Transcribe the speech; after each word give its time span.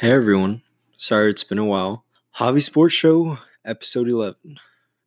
Hey 0.00 0.12
everyone. 0.12 0.62
Sorry 0.96 1.28
it's 1.28 1.44
been 1.44 1.58
a 1.58 1.64
while. 1.66 2.06
Javi 2.34 2.62
Sports 2.62 2.94
Show, 2.94 3.36
episode 3.66 4.08
11. 4.08 4.58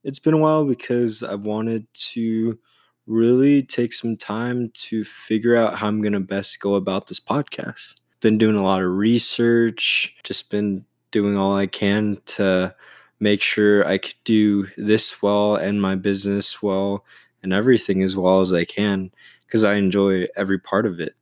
It's 0.04 0.20
been 0.20 0.36
a 0.36 0.38
while 0.38 0.66
because 0.66 1.24
I've 1.24 1.48
wanted 1.48 1.88
to 2.12 2.60
really 3.08 3.64
take 3.64 3.92
some 3.92 4.16
time 4.16 4.70
to 4.76 5.04
figure 5.04 5.56
out 5.56 5.80
how 5.80 5.88
I'm 5.88 6.04
going 6.04 6.14
to 6.14 6.20
best 6.20 6.60
go 6.60 6.76
about 6.76 7.08
this 7.08 7.20
podcast. 7.20 7.96
Been 8.20 8.38
doing 8.38 8.56
a 8.56 8.62
lot 8.62 8.84
of 8.84 8.92
research, 8.92 10.14
just 10.24 10.52
been 10.52 10.86
doing 11.10 11.36
all 11.36 11.56
I 11.56 11.66
can 11.66 12.20
to 12.38 12.76
make 13.20 13.42
sure 13.42 13.88
I 13.88 13.98
could 13.98 14.14
do 14.26 14.68
this 14.78 15.24
well 15.24 15.56
and 15.56 15.82
my 15.82 15.96
business 15.96 16.62
well 16.62 17.04
and 17.42 17.52
everything 17.52 18.04
as 18.04 18.16
well 18.16 18.42
as 18.42 18.54
I 18.54 18.64
can 18.64 19.10
because 19.48 19.64
I 19.64 19.74
enjoy 19.74 20.28
every 20.36 20.60
part 20.60 20.86
of 20.86 21.00
it 21.00 21.16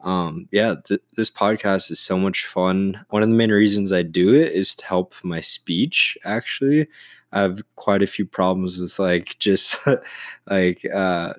um 0.00 0.48
yeah 0.52 0.74
th- 0.84 1.00
this 1.16 1.30
podcast 1.30 1.90
is 1.90 1.98
so 2.00 2.18
much 2.18 2.46
fun. 2.46 3.04
One 3.10 3.22
of 3.22 3.28
the 3.28 3.34
main 3.34 3.50
reasons 3.50 3.92
i 3.92 4.02
do 4.02 4.34
it 4.34 4.52
is 4.52 4.74
to 4.76 4.86
help 4.86 5.14
my 5.22 5.40
speech 5.40 6.18
actually. 6.24 6.86
I 7.32 7.40
have 7.42 7.62
quite 7.76 8.02
a 8.02 8.06
few 8.06 8.26
problems 8.26 8.78
with 8.78 8.98
like 8.98 9.36
just 9.38 9.78
like 10.50 10.84
uh 10.94 11.34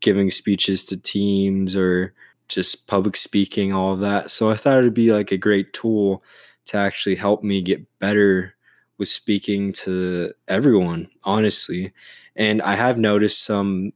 giving 0.00 0.30
speeches 0.30 0.84
to 0.86 0.96
teams 0.96 1.74
or 1.74 2.14
just 2.48 2.86
public 2.86 3.16
speaking 3.16 3.72
all 3.72 3.94
of 3.94 4.00
that. 4.00 4.30
So 4.30 4.50
i 4.50 4.56
thought 4.56 4.78
it'd 4.78 4.94
be 4.94 5.12
like 5.12 5.32
a 5.32 5.38
great 5.38 5.72
tool 5.72 6.22
to 6.66 6.76
actually 6.76 7.14
help 7.16 7.42
me 7.42 7.62
get 7.62 7.86
better 7.98 8.54
with 8.98 9.08
speaking 9.08 9.72
to 9.72 10.32
everyone 10.48 11.08
honestly. 11.24 11.92
And 12.36 12.60
i 12.62 12.74
have 12.74 12.98
noticed 12.98 13.44
some 13.44 13.92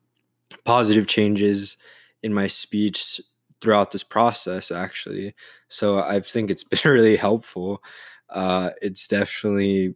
positive 0.64 1.06
changes 1.06 1.76
in 2.22 2.34
my 2.34 2.46
speech 2.46 3.20
throughout 3.60 3.90
this 3.90 4.02
process 4.02 4.70
actually 4.70 5.34
so 5.68 5.98
i 5.98 6.20
think 6.20 6.50
it's 6.50 6.64
been 6.72 6.80
really 6.84 7.16
helpful. 7.16 7.82
Uh, 8.30 8.70
it's 8.80 9.08
definitely 9.08 9.92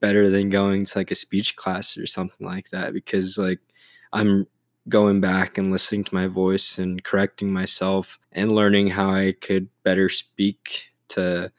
better 0.00 0.28
than 0.28 0.50
going 0.50 0.84
to 0.84 0.98
like 0.98 1.12
a 1.12 1.14
speech 1.14 1.54
class 1.54 1.96
or 1.96 2.04
something 2.04 2.44
like 2.44 2.68
that 2.70 2.92
because 2.92 3.38
like 3.38 3.60
i'm 4.12 4.44
going 4.88 5.20
back 5.20 5.56
and 5.56 5.70
listening 5.70 6.02
to 6.02 6.14
my 6.14 6.26
voice 6.26 6.78
and 6.78 7.04
correcting 7.04 7.52
myself 7.52 8.18
and 8.32 8.52
learning 8.52 8.88
how 8.88 9.08
i 9.08 9.32
could 9.40 9.68
better 9.84 10.08
speak 10.08 10.88
to 11.06 11.50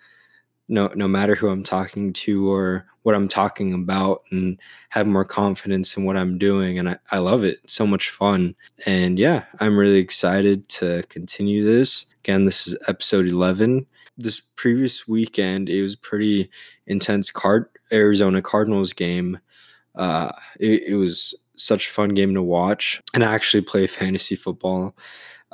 no 0.68 0.92
no 0.96 1.08
matter 1.08 1.36
who 1.36 1.50
i'm 1.50 1.64
talking 1.64 2.12
to 2.14 2.52
or 2.52 2.86
what 3.04 3.16
i'm 3.16 3.28
talking 3.28 3.74
about 3.74 4.24
and 4.32 4.60
have 4.90 5.08
more 5.08 5.26
confidence 5.26 5.96
in 5.96 6.04
what 6.04 6.18
i'm 6.18 6.38
doing 6.38 6.78
and 6.78 6.90
i, 6.90 6.98
I 7.12 7.20
love 7.20 7.44
it. 7.44 7.60
It's 7.64 7.74
so 7.74 7.88
much 7.88 8.10
fun. 8.10 8.56
And 8.86 9.18
yeah 9.18 9.46
i'm 9.60 9.78
really 9.78 10.00
excited 10.00 10.68
to 10.70 11.04
continue 11.10 11.64
this. 11.64 12.14
Again 12.24 12.44
this 12.44 12.68
is 12.68 12.78
episode 12.88 13.28
11 13.28 13.86
this 14.20 14.40
previous 14.40 15.08
weekend 15.08 15.70
it 15.70 15.82
was 15.82 15.96
pretty 15.96 16.50
intense 16.88 17.30
card 17.32 17.68
arizona 17.92 18.42
cardinals 18.42 18.94
game. 18.94 19.40
Uh 19.96 20.32
it, 20.60 20.84
it 20.84 20.96
was 20.96 21.34
such 21.58 21.88
a 21.88 21.92
fun 21.92 22.10
game 22.10 22.34
to 22.36 22.42
watch. 22.42 23.02
And 23.14 23.24
I 23.24 23.34
actually 23.34 23.62
play 23.62 23.88
fantasy 23.88 24.36
football 24.36 24.96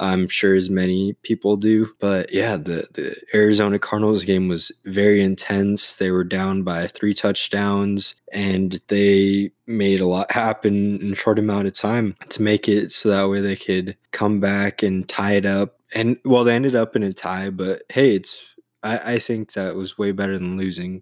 I'm 0.03 0.27
sure 0.27 0.53
as 0.53 0.69
many 0.69 1.13
people 1.23 1.55
do. 1.55 1.89
But 1.99 2.33
yeah, 2.33 2.57
the, 2.57 2.87
the 2.93 3.15
Arizona 3.33 3.79
Cardinals 3.79 4.25
game 4.25 4.49
was 4.49 4.71
very 4.85 5.21
intense. 5.21 5.95
They 5.95 6.11
were 6.11 6.25
down 6.25 6.63
by 6.63 6.87
three 6.87 7.13
touchdowns 7.13 8.15
and 8.33 8.81
they 8.89 9.51
made 9.65 10.01
a 10.01 10.07
lot 10.07 10.29
happen 10.29 10.99
in 10.99 11.13
a 11.13 11.15
short 11.15 11.39
amount 11.39 11.67
of 11.67 11.73
time 11.73 12.15
to 12.29 12.41
make 12.41 12.67
it 12.67 12.91
so 12.91 13.09
that 13.09 13.29
way 13.29 13.39
they 13.39 13.55
could 13.55 13.95
come 14.11 14.41
back 14.41 14.83
and 14.83 15.07
tie 15.07 15.35
it 15.35 15.45
up. 15.45 15.79
And 15.95 16.17
well, 16.25 16.43
they 16.43 16.55
ended 16.55 16.75
up 16.75 16.95
in 16.97 17.03
a 17.03 17.13
tie, 17.13 17.49
but 17.49 17.83
hey, 17.89 18.15
it's 18.15 18.43
I, 18.83 19.13
I 19.13 19.19
think 19.19 19.53
that 19.53 19.75
was 19.75 19.97
way 19.97 20.11
better 20.11 20.37
than 20.37 20.57
losing. 20.57 21.01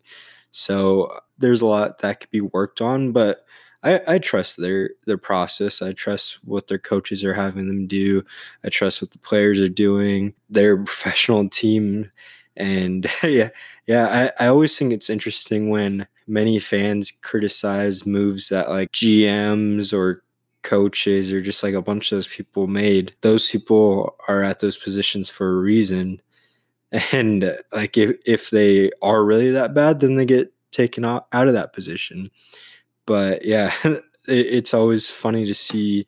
So 0.51 1.17
there's 1.39 1.61
a 1.61 1.65
lot 1.65 1.99
that 1.99 2.19
could 2.19 2.29
be 2.29 2.41
worked 2.41 2.81
on, 2.81 3.13
but 3.13 3.45
I, 3.83 4.01
I 4.07 4.17
trust 4.19 4.57
their 4.57 4.91
their 5.05 5.17
process. 5.17 5.81
I 5.81 5.93
trust 5.93 6.39
what 6.45 6.67
their 6.67 6.77
coaches 6.79 7.23
are 7.23 7.33
having 7.33 7.67
them 7.67 7.87
do. 7.87 8.23
I 8.63 8.69
trust 8.69 9.01
what 9.01 9.11
the 9.11 9.17
players 9.19 9.59
are 9.59 9.69
doing. 9.69 10.33
They're 10.49 10.77
professional 10.77 11.49
team. 11.49 12.11
And 12.55 13.07
yeah, 13.23 13.49
yeah, 13.87 14.31
I, 14.39 14.45
I 14.45 14.47
always 14.47 14.77
think 14.77 14.93
it's 14.93 15.09
interesting 15.09 15.69
when 15.69 16.07
many 16.27 16.59
fans 16.59 17.11
criticize 17.11 18.05
moves 18.05 18.49
that 18.49 18.69
like 18.69 18.91
GMs 18.91 19.93
or 19.93 20.23
coaches 20.63 21.33
or 21.33 21.41
just 21.41 21.63
like 21.63 21.73
a 21.73 21.81
bunch 21.81 22.11
of 22.11 22.17
those 22.17 22.27
people 22.27 22.67
made. 22.67 23.13
Those 23.21 23.49
people 23.49 24.15
are 24.27 24.43
at 24.43 24.59
those 24.59 24.77
positions 24.77 25.29
for 25.29 25.49
a 25.49 25.61
reason. 25.61 26.21
And 27.13 27.45
uh, 27.45 27.53
like 27.71 27.97
if, 27.97 28.17
if 28.25 28.49
they 28.49 28.91
are 29.01 29.23
really 29.23 29.49
that 29.51 29.73
bad, 29.73 30.01
then 30.01 30.15
they 30.15 30.25
get 30.25 30.53
taken 30.71 31.05
out, 31.05 31.27
out 31.31 31.47
of 31.47 31.53
that 31.53 31.71
position 31.71 32.29
but 33.11 33.43
yeah, 33.43 33.73
it, 33.83 34.03
it's 34.27 34.73
always 34.73 35.09
funny 35.09 35.45
to 35.45 35.53
see. 35.53 36.07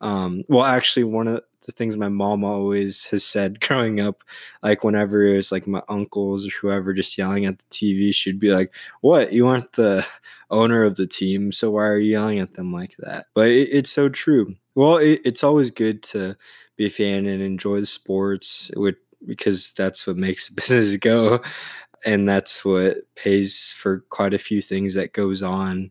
Um, 0.00 0.44
well, 0.48 0.64
actually, 0.64 1.04
one 1.04 1.28
of 1.28 1.42
the 1.66 1.72
things 1.72 1.94
my 1.98 2.08
mom 2.08 2.42
always 2.42 3.04
has 3.06 3.22
said 3.22 3.60
growing 3.66 4.00
up, 4.00 4.24
like 4.62 4.82
whenever 4.82 5.22
it 5.26 5.36
was 5.36 5.52
like 5.52 5.66
my 5.66 5.82
uncles 5.90 6.46
or 6.46 6.50
whoever 6.52 6.94
just 6.94 7.18
yelling 7.18 7.44
at 7.44 7.58
the 7.58 7.64
TV, 7.66 8.14
she'd 8.14 8.38
be 8.38 8.50
like, 8.50 8.74
"What? 9.02 9.30
You 9.34 9.46
aren't 9.46 9.72
the 9.74 10.06
owner 10.50 10.84
of 10.84 10.96
the 10.96 11.06
team, 11.06 11.52
so 11.52 11.72
why 11.72 11.86
are 11.86 11.98
you 11.98 12.12
yelling 12.12 12.38
at 12.38 12.54
them 12.54 12.72
like 12.72 12.96
that?" 13.00 13.26
But 13.34 13.50
it, 13.50 13.68
it's 13.70 13.90
so 13.90 14.08
true. 14.08 14.54
Well, 14.74 14.96
it, 14.96 15.20
it's 15.26 15.44
always 15.44 15.70
good 15.70 16.02
to 16.04 16.34
be 16.76 16.86
a 16.86 16.90
fan 16.90 17.26
and 17.26 17.42
enjoy 17.42 17.80
the 17.80 17.86
sports, 17.86 18.70
because 19.26 19.74
that's 19.74 20.06
what 20.06 20.16
makes 20.16 20.48
business 20.48 20.96
go, 20.96 21.40
and 22.06 22.26
that's 22.26 22.64
what 22.64 22.98
pays 23.16 23.74
for 23.76 24.00
quite 24.08 24.32
a 24.32 24.38
few 24.38 24.62
things 24.62 24.94
that 24.94 25.12
goes 25.12 25.42
on 25.42 25.90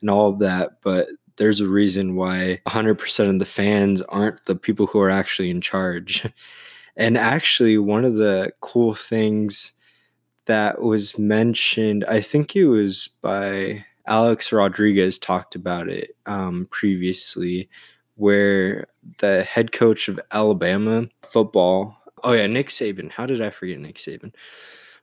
and 0.00 0.10
all 0.10 0.28
of 0.28 0.38
that, 0.40 0.80
but 0.82 1.08
there's 1.36 1.60
a 1.60 1.68
reason 1.68 2.16
why 2.16 2.60
100% 2.66 3.28
of 3.28 3.38
the 3.38 3.44
fans 3.44 4.02
aren't 4.02 4.44
the 4.46 4.56
people 4.56 4.86
who 4.86 5.00
are 5.00 5.10
actually 5.10 5.50
in 5.50 5.60
charge. 5.60 6.26
And 7.00 7.16
actually, 7.16 7.78
one 7.78 8.04
of 8.04 8.16
the 8.16 8.50
cool 8.60 8.92
things 8.92 9.70
that 10.46 10.82
was 10.82 11.16
mentioned, 11.16 12.04
I 12.08 12.20
think 12.20 12.56
it 12.56 12.66
was 12.66 13.06
by 13.22 13.84
Alex 14.08 14.52
Rodriguez, 14.52 15.16
talked 15.16 15.54
about 15.54 15.88
it 15.88 16.16
um, 16.26 16.66
previously, 16.72 17.68
where 18.16 18.88
the 19.18 19.44
head 19.44 19.70
coach 19.70 20.08
of 20.08 20.18
Alabama 20.32 21.06
football, 21.22 21.96
oh 22.24 22.32
yeah, 22.32 22.48
Nick 22.48 22.66
Saban. 22.66 23.12
How 23.12 23.26
did 23.26 23.40
I 23.40 23.50
forget 23.50 23.78
Nick 23.78 23.98
Saban? 23.98 24.34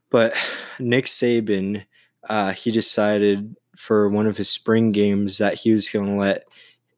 But 0.10 0.34
Nick 0.80 1.06
Saban, 1.06 1.86
uh, 2.28 2.52
he 2.52 2.72
decided 2.72 3.56
for 3.76 4.10
one 4.10 4.28
of 4.28 4.38
his 4.38 4.50
spring 4.50 4.92
games 4.92 5.38
that 5.38 5.56
he 5.56 5.72
was 5.72 5.90
going 5.90 6.08
to 6.08 6.20
let 6.20 6.46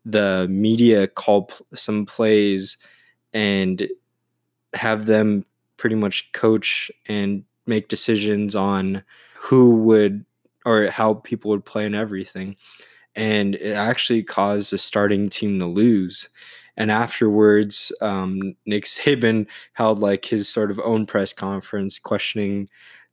the 0.06 0.48
media 0.50 1.08
call 1.08 1.50
some 1.74 2.06
plays 2.06 2.78
and 3.34 3.88
have 4.74 5.06
them 5.06 5.46
pretty 5.78 5.96
much 5.96 6.32
coach 6.32 6.90
and 7.08 7.44
make 7.66 7.88
decisions 7.90 8.56
on 8.56 9.04
who 9.36 9.76
would 9.76 10.26
or 10.66 10.88
how 10.88 11.16
people 11.16 11.52
would 11.52 11.66
play 11.66 11.86
and 11.86 11.96
everything. 11.96 12.56
And 13.16 13.56
it 13.56 13.74
actually 13.74 14.24
caused 14.24 14.72
the 14.72 14.78
starting 14.78 15.30
team 15.30 15.60
to 15.60 15.66
lose. 15.66 16.30
And 16.76 16.92
afterwards, 16.92 17.92
um, 18.02 18.56
Nick 18.66 18.86
Saban 18.86 19.48
held 19.74 20.00
like 20.00 20.26
his 20.26 20.48
sort 20.48 20.72
of 20.72 20.80
own 20.84 21.06
press 21.06 21.34
conference 21.34 22.00
questioning 22.00 22.70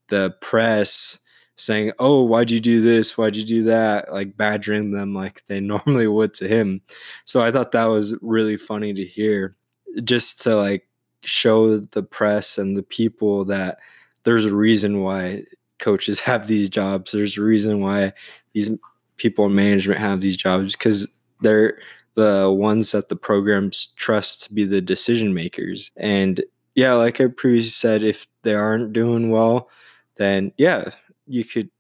the 0.09 0.35
press 0.41 1.19
saying, 1.57 1.93
"Oh, 1.99 2.23
why'd 2.23 2.51
you 2.51 2.61
do 2.61 2.81
this? 2.81 3.17
Why'd 3.17 3.37
you 3.37 3.45
do 3.45 3.63
that?" 3.65 4.13
Like 4.13 4.37
badgering 4.37 4.93
them 4.93 5.15
like 5.15 5.45
they 5.47 5.61
normally 5.75 6.07
would 6.07 6.35
to 6.35 6.49
him. 6.49 6.81
So 7.25 7.43
I 7.43 7.51
thought 7.51 7.73
that 7.73 7.87
was 7.87 8.17
really 8.23 8.57
funny 8.57 8.95
to 8.95 9.05
hear, 9.05 9.57
just 10.05 10.41
to 10.43 10.57
like 10.57 10.89
show 11.23 11.79
the 11.79 12.03
press 12.03 12.59
and 12.59 12.77
the 12.77 12.83
people 12.83 13.45
that 13.47 13.79
there's 14.25 14.45
a 14.45 14.55
reason 14.55 15.03
why 15.03 15.45
coaches 15.79 16.21
have 16.21 16.47
these 16.47 16.69
jobs. 16.69 17.13
There's 17.13 17.39
a 17.39 17.43
reason 17.43 17.81
why 17.81 18.13
these 18.53 18.71
people 19.17 19.47
in 19.47 19.55
management 19.55 20.01
have 20.01 20.21
these 20.21 20.37
jobs 20.37 20.73
because 20.73 21.07
they're 21.41 21.79
the 22.15 22.51
ones 22.51 22.93
that 22.93 23.09
the 23.09 23.17
programs 23.17 23.89
trust 23.97 24.45
to 24.45 24.55
be 24.55 24.65
the 24.65 24.81
decision 24.81 25.35
makers. 25.35 25.91
And 25.97 26.43
yeah, 26.75 26.95
like 26.95 27.21
I 27.21 27.27
previously 27.27 27.71
said, 27.71 28.03
if 28.03 28.27
they 28.43 28.55
aren't 28.55 28.93
doing 28.93 29.31
well, 29.31 29.69
then 30.17 30.53
yeah, 30.57 30.91
you 31.27 31.45
could 31.45 31.71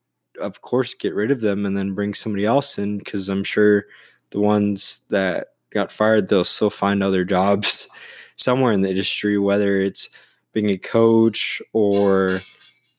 of 0.40 0.60
course 0.60 0.94
get 0.94 1.14
rid 1.14 1.30
of 1.30 1.40
them 1.40 1.66
and 1.66 1.76
then 1.76 1.94
bring 1.94 2.14
somebody 2.14 2.44
else 2.44 2.78
in 2.78 2.98
because 2.98 3.28
I'm 3.28 3.44
sure 3.44 3.86
the 4.30 4.40
ones 4.40 5.00
that 5.10 5.48
got 5.70 5.92
fired 5.92 6.28
they'll 6.28 6.44
still 6.44 6.70
find 6.70 7.02
other 7.02 7.24
jobs 7.24 7.88
somewhere 8.36 8.72
in 8.72 8.80
the 8.80 8.90
industry, 8.90 9.38
whether 9.38 9.80
it's 9.80 10.08
being 10.52 10.70
a 10.70 10.78
coach 10.78 11.60
or 11.72 12.40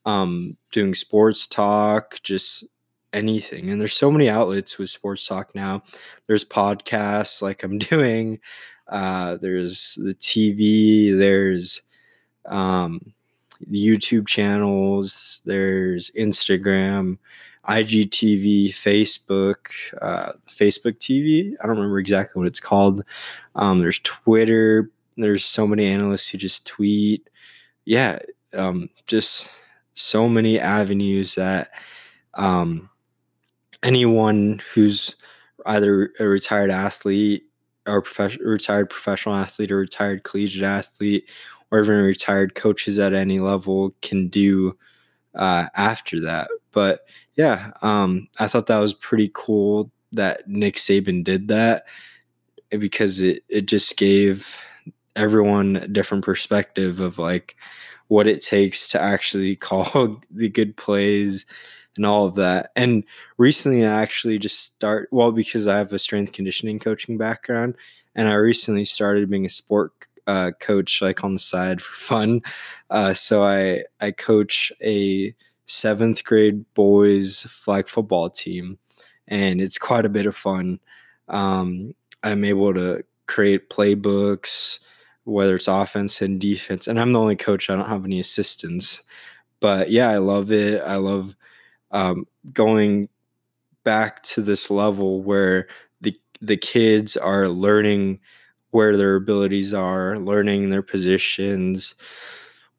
um, 0.06 0.56
doing 0.72 0.94
sports 0.94 1.48
talk, 1.48 2.20
just 2.24 2.66
anything. 3.14 3.70
And 3.70 3.80
there's 3.80 3.98
so 3.98 4.12
many 4.12 4.30
outlets 4.30 4.78
with 4.78 4.90
sports 4.90 5.26
talk 5.26 5.56
now. 5.56 5.84
There's 6.28 6.46
podcasts 6.46 7.42
like 7.42 7.64
I'm 7.64 7.78
doing. 7.80 8.40
Uh, 8.88 9.38
there's 9.42 9.96
the 9.96 10.14
TV. 10.16 11.18
There's 11.18 11.82
um, 12.46 13.14
YouTube 13.72 14.28
channels, 14.28 15.42
there's 15.46 16.12
Instagram, 16.12 17.18
IGTV, 17.68 18.70
Facebook, 18.70 19.68
uh, 20.02 20.34
Facebook 20.48 20.98
TV. 21.00 21.54
I 21.60 21.68
don't 21.68 21.76
remember 21.76 22.00
exactly 22.00 22.40
what 22.40 22.48
it's 22.48 22.60
called. 22.60 23.04
Um, 23.56 23.80
there's 23.80 24.00
Twitter. 24.00 24.92
There's 25.18 25.44
so 25.46 25.66
many 25.66 25.86
analysts 25.86 26.30
who 26.30 26.38
just 26.38 26.68
tweet. 26.68 27.30
Yeah, 27.86 28.20
um, 28.54 28.90
just 29.08 29.50
so 29.94 30.28
many 30.28 30.60
avenues 30.60 31.36
that 31.36 31.70
um, 32.36 32.90
anyone 33.84 34.62
who's 34.74 35.16
either 35.66 36.12
a 36.20 36.28
retired 36.28 36.72
athlete 36.72 37.44
or 37.88 38.02
professional 38.02 38.48
retired 38.48 38.90
professional 38.90 39.36
athlete 39.36 39.72
or 39.72 39.78
retired 39.78 40.24
collegiate 40.24 40.64
athlete 40.64 41.30
or 41.72 41.82
even 41.82 42.02
retired 42.02 42.56
coaches 42.56 43.00
at 43.00 43.14
any 43.14 43.40
level 43.40 43.94
can 44.02 44.28
do 44.28 44.78
uh, 45.36 45.68
after 45.76 46.20
that. 46.22 46.50
But 46.72 47.02
yeah, 47.36 47.72
um, 47.82 48.28
I 48.40 48.48
thought 48.48 48.68
that 48.68 48.80
was 48.80 48.94
pretty 48.94 49.32
cool 49.34 49.92
that 50.14 50.48
Nick 50.48 50.76
Saban 50.76 51.24
did 51.24 51.48
that 51.50 51.86
because 52.70 53.22
it, 53.22 53.44
it 53.50 53.66
just 53.66 53.98
gave 53.98 54.60
everyone 55.16 55.78
a 55.78 55.88
different 55.88 56.24
perspective 56.24 57.00
of 57.00 57.18
like 57.18 57.56
what 58.08 58.28
it 58.28 58.42
takes 58.42 58.90
to 58.90 59.02
actually 59.02 59.56
call 59.56 60.22
the 60.32 60.50
good 60.50 60.76
plays 60.78 61.46
and 61.96 62.06
all 62.06 62.26
of 62.26 62.36
that. 62.36 62.72
And 62.76 63.04
recently, 63.38 63.86
I 63.86 64.02
actually 64.02 64.38
just 64.38 64.60
start 64.60 65.10
well 65.12 65.32
because 65.32 65.68
I 65.68 65.78
have 65.78 65.94
a 65.94 66.00
strength 66.00 66.34
conditioning 66.34 66.80
coaching 66.80 67.18
background, 67.18 67.76
and 68.16 68.28
I 68.28 68.34
recently 68.34 68.86
started 68.86 69.30
being 69.30 69.46
a 69.46 69.50
sport 69.50 69.94
uh, 70.28 70.52
coach 70.60 71.02
like 71.02 71.24
on 71.24 71.34
the 71.34 71.40
side 71.40 71.82
for 71.82 71.94
fun. 71.94 72.42
Uh, 72.90 73.14
so 73.14 73.44
I 73.44 73.84
I 74.02 74.12
coach 74.12 74.72
a 74.82 75.36
seventh 75.68 76.24
grade 76.24 76.66
boys 76.74 77.44
flag 77.44 77.88
football 77.88 78.30
team, 78.30 78.78
and 79.28 79.62
it's 79.62 79.78
quite 79.78 80.06
a 80.06 80.10
bit 80.10 80.26
of 80.26 80.36
fun. 80.36 80.80
Um, 81.28 81.94
I'm 82.24 82.44
able 82.44 82.74
to 82.74 83.04
create 83.28 83.70
playbooks, 83.70 84.80
whether 85.24 85.56
it's 85.56 85.68
offense 85.68 86.22
and 86.22 86.40
defense, 86.40 86.88
and 86.88 87.00
I'm 87.00 87.14
the 87.14 87.20
only 87.20 87.36
coach. 87.36 87.70
I 87.70 87.76
don't 87.76 87.90
have 87.90 88.06
any 88.06 88.20
assistants, 88.20 89.04
but 89.60 89.90
yeah, 89.90 90.10
I 90.10 90.18
love 90.18 90.52
it. 90.52 90.82
I 90.86 90.96
love 90.98 91.36
um, 91.92 92.28
going 92.54 93.10
back 93.84 94.22
to 94.24 94.42
this 94.42 94.70
level 94.70 95.22
where 95.24 95.68
the 96.02 96.20
the 96.42 96.58
kids 96.58 97.16
are 97.16 97.48
learning 97.48 98.20
where 98.76 98.98
their 98.98 99.16
abilities 99.16 99.74
are, 99.74 100.18
learning 100.18 100.70
their 100.70 100.82
positions, 100.82 101.96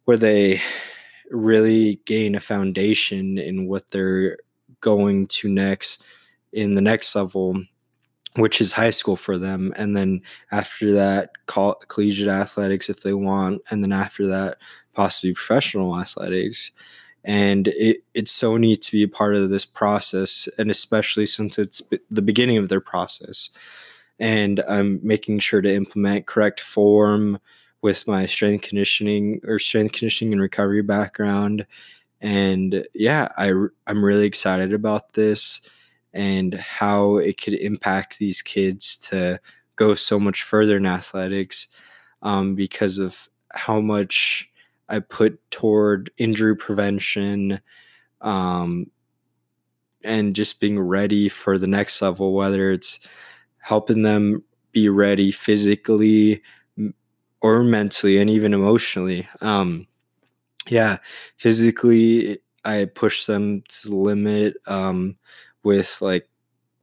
where 0.05 0.19
they 0.19 0.61
really 1.31 1.99
gain 2.05 2.35
a 2.35 2.41
foundation 2.41 3.39
in 3.39 3.67
what 3.67 3.91
they're 3.91 4.37
going 4.83 5.27
to 5.27 5.49
next 5.49 6.05
in 6.53 6.75
the 6.75 6.83
next 6.83 7.17
level 7.17 7.63
which 8.35 8.61
is 8.61 8.73
high 8.73 8.91
school 8.91 9.17
for 9.17 9.39
them. 9.39 9.73
And 9.77 9.97
then 9.97 10.21
after 10.53 10.93
that 10.93 11.31
collegiate 11.47 12.29
athletics 12.29 12.91
if 12.91 13.01
they 13.01 13.15
want 13.15 13.63
and 13.71 13.83
then 13.83 13.93
after 13.93 14.27
that 14.27 14.59
possibly 14.93 15.33
professional 15.33 15.99
athletics. 15.99 16.73
And 17.25 17.69
it, 17.69 18.05
it's 18.13 18.33
so 18.33 18.59
neat 18.59 18.83
to 18.83 18.93
be 18.93 19.03
a 19.03 19.09
part 19.09 19.35
of 19.35 19.49
this 19.49 19.65
process 19.65 20.47
and 20.59 20.71
especially 20.71 21.25
since 21.25 21.59
it's 21.59 21.81
the 22.11 22.21
beginning 22.21 22.59
of 22.59 22.69
their 22.69 22.83
process 22.83 23.49
and 24.19 24.63
i'm 24.69 25.01
making 25.03 25.39
sure 25.39 25.61
to 25.61 25.75
implement 25.75 26.27
correct 26.27 26.61
form 26.61 27.39
with 27.83 28.07
my 28.07 28.27
strength 28.27 28.63
conditioning 28.63 29.41
or 29.45 29.59
strength 29.59 29.93
conditioning 29.93 30.33
and 30.33 30.43
recovery 30.43 30.83
background. 30.83 31.67
And 32.21 32.87
yeah 32.95 33.29
i 33.37 33.53
i'm 33.87 34.05
really 34.05 34.27
excited 34.27 34.73
about 34.73 35.13
this 35.13 35.61
and 36.15 36.55
how 36.55 37.17
it 37.17 37.41
could 37.41 37.55
impact 37.55 38.19
these 38.19 38.41
kids 38.41 38.97
to 38.97 39.39
go 39.77 39.95
so 39.95 40.19
much 40.19 40.43
further 40.43 40.79
in 40.79 40.87
athletics 40.87 41.69
um, 42.23 42.55
because 42.55 42.99
of 42.99 43.29
how 43.53 43.81
much 43.81 44.51
I 44.89 45.01
put 45.01 45.39
toward 45.51 46.11
injury 46.17 46.57
prevention 46.57 47.61
um, 48.21 48.91
and 50.03 50.35
just 50.35 50.61
being 50.61 50.79
ready 50.79 51.29
for 51.29 51.59
the 51.59 51.67
next 51.67 52.01
level, 52.01 52.33
whether 52.33 52.73
it's 52.73 53.01
helping 53.67 54.03
them 54.03 54.41
be 54.71 54.89
ready 54.89 55.33
physically 55.33 56.41
or 57.41 57.65
mentally 57.65 58.17
and 58.17 58.31
even 58.31 58.55
emotionally. 58.55 59.29
Um, 59.41 59.89
yeah, 60.69 60.99
physically, 61.37 62.39
I 62.65 62.85
push 62.85 63.27
them 63.27 63.65
to 63.69 63.89
the 63.89 63.97
limit 63.97 64.55
um, 64.69 65.17
with 65.65 65.99
like 66.01 66.29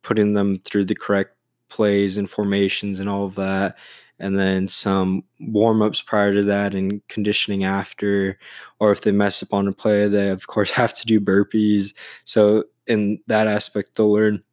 putting 0.01 0.33
them 0.33 0.59
through 0.65 0.83
the 0.83 0.93
correct 0.93 1.37
plays 1.69 2.17
and 2.17 2.29
formations 2.29 2.99
and 2.99 3.07
all 3.07 3.23
of 3.23 3.35
that 3.35 3.77
and 4.19 4.37
then 4.37 4.67
some 4.67 5.23
warm 5.39 5.81
ups 5.81 6.01
prior 6.01 6.33
to 6.33 6.43
that 6.43 6.75
and 6.75 7.05
conditioning 7.07 7.63
after. 7.63 8.37
Or 8.79 8.91
if 8.91 9.01
they 9.01 9.11
mess 9.13 9.41
up 9.41 9.53
on 9.53 9.69
a 9.69 9.71
play, 9.71 10.09
they 10.09 10.29
of 10.29 10.47
course 10.47 10.71
have 10.81 10.93
to 10.95 11.05
do 11.05 11.21
burpees. 11.21 11.93
So 12.25 12.65
in 12.87 13.19
that 13.27 13.47
aspect, 13.47 13.95
they'll 13.95 14.11
learn 14.11 14.43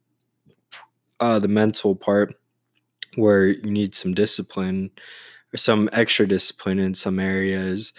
uh, 1.20 1.38
the 1.38 1.48
mental 1.48 1.94
part 1.94 2.34
where 3.16 3.46
you 3.46 3.70
need 3.70 3.94
some 3.94 4.14
discipline 4.14 4.90
or 5.52 5.56
some 5.56 5.88
extra 5.92 6.26
discipline 6.26 6.78
in 6.78 6.94
some 6.94 7.18
areas, 7.18 7.92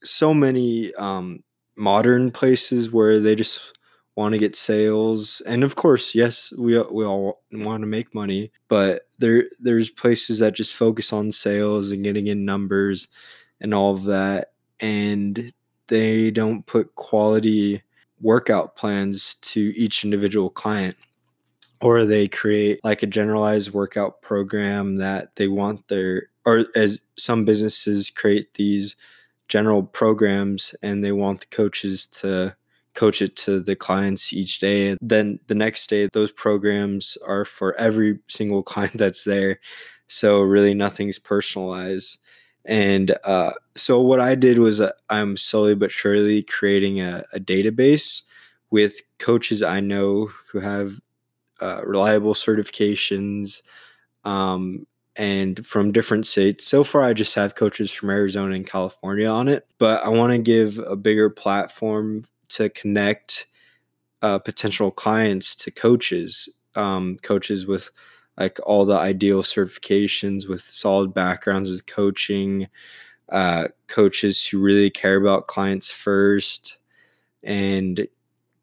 so 0.04 0.32
many 0.32 0.94
um, 0.94 1.42
modern 1.76 2.30
places 2.30 2.90
where 2.90 3.18
they 3.18 3.34
just 3.34 3.76
want 4.16 4.32
to 4.32 4.38
get 4.38 4.56
sales 4.56 5.40
and 5.46 5.62
of 5.62 5.76
course 5.76 6.14
yes 6.14 6.52
we, 6.58 6.76
we 6.90 7.04
all 7.04 7.42
want 7.52 7.82
to 7.82 7.86
make 7.86 8.12
money 8.14 8.50
but 8.68 9.02
there 9.18 9.44
there's 9.60 9.90
places 9.90 10.40
that 10.40 10.54
just 10.54 10.74
focus 10.74 11.12
on 11.12 11.30
sales 11.30 11.92
and 11.92 12.02
getting 12.02 12.26
in 12.26 12.44
numbers 12.44 13.06
and 13.60 13.72
all 13.72 13.94
of 13.94 14.04
that 14.04 14.52
and 14.80 15.52
they 15.86 16.30
don't 16.32 16.66
put 16.66 16.94
quality 16.96 17.80
workout 18.20 18.76
plans 18.76 19.34
to 19.36 19.72
each 19.76 20.04
individual 20.04 20.50
client 20.50 20.96
or 21.80 22.04
they 22.04 22.26
create 22.28 22.80
like 22.82 23.02
a 23.02 23.06
generalized 23.06 23.72
workout 23.72 24.20
program 24.22 24.96
that 24.96 25.34
they 25.36 25.48
want 25.48 25.86
their 25.88 26.28
or 26.44 26.64
as 26.74 26.98
some 27.16 27.44
businesses 27.44 28.10
create 28.10 28.54
these 28.54 28.96
general 29.48 29.82
programs 29.82 30.74
and 30.82 31.04
they 31.04 31.12
want 31.12 31.40
the 31.40 31.46
coaches 31.46 32.06
to 32.06 32.54
coach 32.94 33.22
it 33.22 33.36
to 33.36 33.60
the 33.60 33.76
clients 33.76 34.32
each 34.32 34.58
day. 34.58 34.96
Then 35.00 35.38
the 35.46 35.54
next 35.54 35.88
day, 35.88 36.08
those 36.12 36.32
programs 36.32 37.16
are 37.26 37.44
for 37.44 37.78
every 37.78 38.18
single 38.28 38.62
client 38.72 38.96
that's 38.96 39.24
there. 39.24 39.60
So 40.08 40.40
really 40.40 40.74
nothing's 40.74 41.18
personalized. 41.18 42.18
And 42.68 43.16
uh, 43.24 43.52
so 43.76 44.00
what 44.00 44.20
I 44.20 44.34
did 44.34 44.58
was 44.58 44.80
uh, 44.80 44.92
I'm 45.08 45.38
slowly 45.38 45.74
but 45.74 45.90
surely 45.90 46.42
creating 46.42 47.00
a, 47.00 47.24
a, 47.32 47.40
database 47.40 48.22
with 48.70 49.00
coaches 49.18 49.62
I 49.62 49.80
know 49.80 50.30
who 50.52 50.60
have 50.60 51.00
uh, 51.60 51.80
reliable 51.84 52.34
certifications 52.34 53.62
um, 54.24 54.86
and 55.16 55.66
from 55.66 55.92
different 55.92 56.26
states. 56.26 56.66
So 56.66 56.84
far, 56.84 57.02
I 57.02 57.14
just 57.14 57.34
have 57.36 57.54
coaches 57.54 57.90
from 57.90 58.10
Arizona 58.10 58.54
and 58.54 58.66
California 58.66 59.28
on 59.28 59.48
it, 59.48 59.66
but 59.78 60.04
I 60.04 60.10
want 60.10 60.32
to 60.34 60.38
give 60.38 60.78
a 60.78 60.94
bigger 60.94 61.30
platform 61.30 62.24
to 62.50 62.68
connect 62.68 63.46
uh, 64.20 64.38
potential 64.38 64.90
clients 64.90 65.54
to 65.54 65.70
coaches, 65.70 66.50
um, 66.74 67.16
coaches 67.22 67.66
with 67.66 67.88
like 68.38 68.58
all 68.64 68.84
the 68.84 68.96
ideal 68.96 69.42
certifications 69.42 70.48
with 70.48 70.62
solid 70.62 71.12
backgrounds 71.12 71.70
with 71.70 71.86
coaching, 71.86 72.68
uh, 73.30 73.68
coaches 73.88 74.46
who 74.46 74.60
really 74.60 74.90
care 74.90 75.16
about 75.16 75.48
clients 75.48 75.90
first, 75.90 76.78
and 77.42 78.06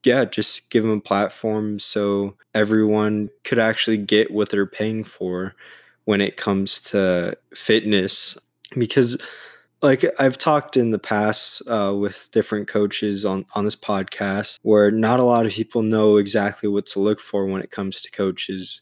yeah, 0.03 0.23
just 0.25 0.69
give 0.69 0.83
them 0.83 0.97
a 0.97 1.01
platform 1.01 1.79
so 1.79 2.35
everyone 2.53 3.29
could 3.43 3.59
actually 3.59 3.97
get 3.97 4.31
what 4.31 4.49
they're 4.49 4.65
paying 4.65 5.03
for 5.03 5.55
when 6.05 6.21
it 6.21 6.37
comes 6.37 6.79
to 6.79 7.35
fitness. 7.53 8.37
Because 8.77 9.17
like 9.81 10.05
I've 10.19 10.37
talked 10.37 10.77
in 10.77 10.91
the 10.91 10.99
past 10.99 11.61
uh, 11.67 11.95
with 11.97 12.29
different 12.31 12.67
coaches 12.67 13.25
on 13.25 13.45
on 13.55 13.65
this 13.65 13.75
podcast, 13.75 14.59
where 14.61 14.91
not 14.91 15.19
a 15.19 15.23
lot 15.23 15.45
of 15.45 15.51
people 15.51 15.81
know 15.81 16.17
exactly 16.17 16.69
what 16.69 16.85
to 16.87 16.99
look 16.99 17.19
for 17.19 17.45
when 17.45 17.61
it 17.61 17.71
comes 17.71 18.01
to 18.01 18.11
coaches, 18.11 18.81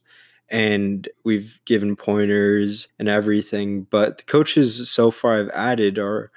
and 0.50 1.08
we've 1.24 1.60
given 1.66 1.96
pointers 1.96 2.88
and 3.00 3.10
everything. 3.10 3.84
But 3.84 4.18
the 4.18 4.24
coaches 4.24 4.90
so 4.90 5.12
far 5.12 5.36
I've 5.36 5.50
added 5.50 5.98
are 6.00 6.32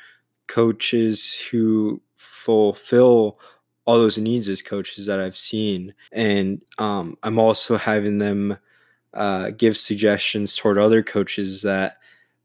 coaches 0.47 1.35
who 1.51 2.01
fulfill 2.17 3.39
all 3.85 3.99
those 3.99 4.19
needs 4.19 4.49
as 4.49 4.63
coaches 4.63 5.07
that 5.07 5.21
I've 5.21 5.37
seen, 5.37 5.95
and 6.13 6.61
um, 6.79 7.17
I'm 7.23 7.39
also 7.39 7.77
having 7.77 8.19
them 8.19 8.59
uh, 9.15 9.51
give 9.51 9.77
suggestions 9.77 10.57
toward 10.57 10.77
other 10.77 11.03
coaches 11.03 11.63
that 11.63 11.97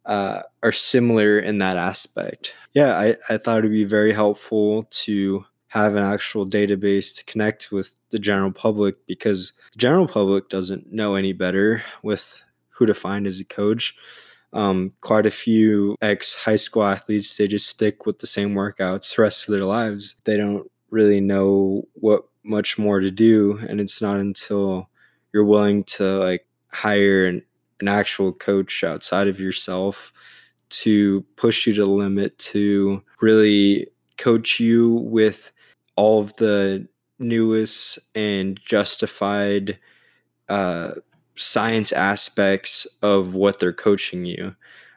uh, 0.06 0.42
are 0.64 0.72
similar 0.72 1.40
in 1.40 1.58
that 1.60 1.78
aspect. 1.78 2.54
Yeah, 2.74 2.98
I, 2.98 3.16
I 3.30 3.38
thought 3.38 3.60
it'd 3.60 3.72
be 3.72 3.84
very 3.84 4.14
helpful 4.14 4.84
to 4.92 5.46
have 5.72 5.96
an 5.96 6.04
actual 6.04 6.46
database 6.46 7.16
to 7.16 7.24
connect 7.24 7.72
with 7.72 7.96
the 8.10 8.20
general 8.20 8.52
public 8.52 8.96
because 9.08 9.54
the 9.72 9.78
general 9.78 10.06
public 10.06 10.50
doesn't 10.50 10.92
know 10.92 11.16
any 11.16 11.32
better 11.32 11.82
with 12.04 12.44
who 12.68 12.86
to 12.86 12.94
find 12.94 13.26
as 13.26 13.40
a 13.40 13.46
coach. 13.46 13.96
Um, 14.52 14.92
quite 15.00 15.26
a 15.26 15.32
few 15.32 15.96
ex 16.02 16.36
high 16.36 16.58
school 16.58 16.84
athletes, 16.84 17.38
they 17.38 17.48
just 17.48 17.68
stick 17.68 18.06
with 18.06 18.20
the 18.20 18.28
same 18.28 18.54
workouts 18.54 19.16
the 19.16 19.22
rest 19.22 19.48
of 19.48 19.54
their 19.54 19.64
lives. 19.64 20.18
They 20.26 20.36
don't 20.36 20.70
really 20.90 21.22
know 21.22 21.88
what 21.94 22.26
much 22.44 22.78
more 22.78 23.00
to 23.00 23.10
do. 23.10 23.58
And 23.70 23.80
it's 23.80 24.02
not 24.02 24.20
until 24.20 24.90
you're 25.32 25.46
willing 25.46 25.86
to 25.86 26.04
like 26.18 26.46
hire 26.68 27.28
an 27.28 27.44
an 27.80 27.88
actual 27.88 28.34
coach 28.34 28.84
outside 28.84 29.30
of 29.30 29.40
yourself 29.40 30.12
to 30.70 31.22
push 31.38 31.66
you 31.66 31.74
to 31.76 31.82
the 31.82 31.90
limit 31.90 32.38
to 32.40 33.02
really 33.22 33.88
coach 34.18 34.60
you 34.60 34.90
with 34.90 35.52
all 35.96 36.22
of 36.22 36.36
the 36.38 36.88
newest 37.20 38.00
and 38.16 38.60
justified 38.64 39.78
uh, 40.50 40.94
science 41.36 41.92
aspects 41.92 42.86
of 43.02 43.34
what 43.34 43.60
they're 43.60 43.74
coaching 43.74 44.26
you. 44.26 44.56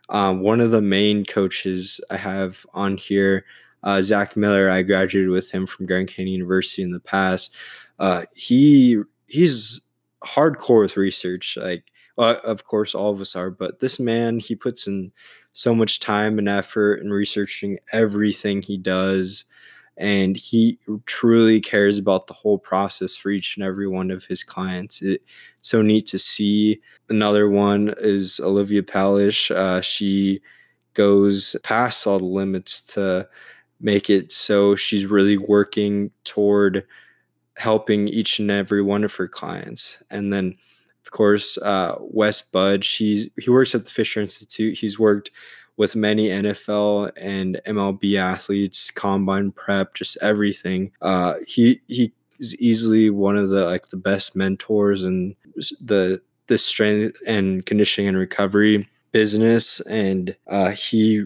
Um, 0.09 0.41
one 0.41 0.61
of 0.61 0.71
the 0.71 0.83
main 0.83 1.25
coaches 1.25 2.01
I 2.11 2.17
have 2.17 2.67
on 2.75 2.97
here, 2.97 3.45
uh, 3.83 4.03
Zach 4.03 4.37
Miller, 4.37 4.71
I 4.71 4.83
graduated 4.83 5.31
with 5.31 5.51
him 5.51 5.67
from 5.67 5.87
Grand 5.87 6.09
Canyon 6.09 6.33
University 6.35 6.83
in 6.83 6.93
the 6.93 7.01
past. 7.01 7.55
Uh, 7.99 8.25
he 8.35 9.01
he's 9.27 9.81
hardcore 10.25 10.81
with 10.81 10.97
research. 10.97 11.57
Like 11.61 11.85
uh, 12.19 12.37
of 12.45 12.65
course, 12.65 12.95
all 12.95 13.11
of 13.11 13.21
us 13.21 13.35
are, 13.35 13.51
but 13.51 13.81
this 13.81 13.99
man, 13.99 14.39
he 14.39 14.55
puts 14.55 14.87
in 14.87 15.13
so 15.53 15.75
much 15.75 16.01
time 16.01 16.39
and 16.39 16.49
effort 16.49 17.01
in 17.01 17.11
researching 17.11 17.79
everything 17.93 18.63
he 18.63 18.77
does. 18.77 19.45
And 19.97 20.37
he 20.37 20.79
truly 21.07 21.61
cares 21.61 21.99
about 21.99 22.27
the 22.27 22.35
whole 22.35 22.59
process 22.59 23.17
for 23.17 23.31
each 23.31 23.57
and 23.57 23.65
every 23.65 23.87
one 23.87 24.11
of 24.11 24.25
his 24.25 24.43
clients. 24.43 25.03
It, 25.03 25.23
it's 25.59 25.69
so 25.69 25.83
neat 25.83 26.07
to 26.09 26.19
see. 26.19 26.81
Another 27.09 27.49
one 27.49 27.95
is 27.99 28.41
Olivia 28.41 28.83
Palish. 28.83 29.51
Uh, 29.55 29.81
she 29.81 30.41
goes 30.95 31.57
past 31.63 32.07
all 32.07 32.19
the 32.19 32.25
limits 32.25 32.81
to 32.81 33.29
make 33.81 34.09
it 34.09 34.33
so 34.33 34.75
she's 34.75 35.07
really 35.07 35.37
working 35.37 36.11
toward 36.25 36.87
helping 37.57 38.09
each 38.09 38.39
and 38.39 38.51
every 38.51 38.83
one 38.83 39.05
of 39.05 39.15
her 39.15 39.29
clients. 39.29 40.03
And 40.11 40.33
then 40.33 40.57
of 41.05 41.11
course, 41.11 41.59
uh, 41.59 41.97
Wes 42.01 42.41
Budge. 42.41 42.95
He's 42.97 43.29
he 43.39 43.51
works 43.51 43.75
at 43.75 43.85
the 43.85 43.91
Fisher 43.91 44.21
Institute. 44.21 44.79
He's 44.79 44.99
worked 44.99 45.31
with 45.77 45.97
many 45.97 46.29
NFL 46.29 47.11
and 47.17 47.61
MLB 47.67 48.17
athletes, 48.19 48.91
combine 48.91 49.53
prep, 49.53 49.95
just 49.95 50.17
everything. 50.23 50.93
Uh, 51.03 51.35
he 51.47 51.81
he 51.89 52.13
is 52.39 52.55
easily 52.57 53.11
one 53.11 53.37
of 53.37 53.51
the 53.51 53.65
like 53.65 53.91
the 53.91 53.97
best 53.97 54.37
mentors 54.37 55.03
and 55.03 55.35
the 55.81 56.21
the 56.47 56.59
strength 56.59 57.21
and 57.27 57.65
conditioning 57.67 58.09
and 58.09 58.19
recovery 58.19 58.89
business, 59.13 59.81
and 59.83 60.37
uh, 60.49 60.71
he 60.71 61.25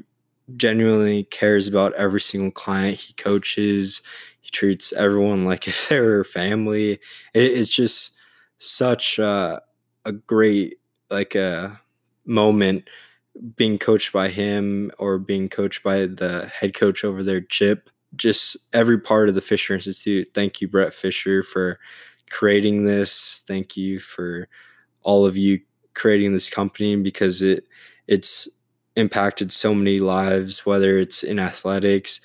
genuinely 0.57 1.25
cares 1.25 1.69
about 1.69 1.93
every 1.95 2.21
single 2.21 2.51
client 2.51 2.99
he 2.99 3.13
coaches. 3.15 4.01
He 4.41 4.51
treats 4.51 4.93
everyone 4.95 5.45
like 5.45 5.69
if 5.69 5.89
they're 5.89 6.25
family. 6.25 6.93
It, 6.93 7.01
it's 7.35 7.69
just 7.69 8.19
such 8.59 9.19
uh, 9.19 9.61
a 10.05 10.13
great 10.13 10.79
like 11.11 11.35
a 11.35 11.41
uh, 11.41 11.77
moment 12.27 12.85
being 13.57 13.79
coached 13.79 14.13
by 14.13 14.29
him 14.29 14.91
or 14.99 15.19
being 15.19 15.49
coached 15.49 15.83
by 15.83 16.07
the 16.07 16.51
head 16.53 16.75
coach 16.75 17.05
over 17.05 17.23
there, 17.23 17.41
Chip. 17.41 17.91
Just 18.17 18.57
every 18.73 18.99
part 18.99 19.29
of 19.29 19.35
the 19.35 19.41
Fisher 19.41 19.75
Institute. 19.75 20.29
Thank 20.35 20.61
you, 20.61 20.69
Brett 20.69 20.95
Fisher, 20.95 21.43
for 21.43 21.79
creating 22.31 22.85
this. 22.85 23.43
Thank 23.47 23.77
you 23.77 24.01
for 24.01 24.49
all 25.03 25.27
of 25.27 25.37
you 25.37 25.61
creating 25.95 26.33
this 26.33 26.49
company 26.49 26.97
because 26.97 27.43
it 27.43 27.65
it's 28.07 28.49
impacted 28.97 29.53
so 29.53 29.75
many 29.75 29.99
lives, 29.99 30.65
whether 30.65 30.99
it's 30.99 31.23
in 31.23 31.39
athletics 31.39 32.21